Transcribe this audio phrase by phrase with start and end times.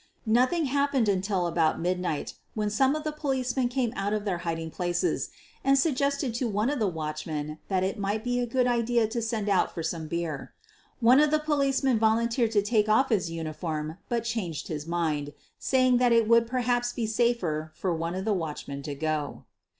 [0.25, 4.71] Nothing happened until about midnight, when some of the policemen came out of their hiding
[4.71, 5.29] places
[5.63, 9.21] and suggested to one of the watchmen that it might be a good idea to
[9.21, 10.53] send out for some beer.
[11.01, 15.97] One of the policemen volunteered to take off his uniform, but changed his mind, saying
[15.97, 19.43] that it would perhaps be safer for one of the watchmen to go.